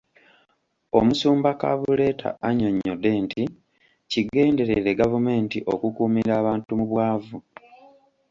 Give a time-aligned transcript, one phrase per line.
[0.97, 3.41] Omusumba Kabuleta annyonnyodde nti
[4.11, 7.37] kigenderere gavumenti okukuumira abantu mu bwavu.